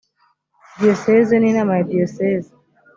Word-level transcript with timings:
diyoseze 0.77 1.35
n 1.39 1.43
inama 1.49 1.71
ya 1.77 1.85
diyoseze 1.89 2.51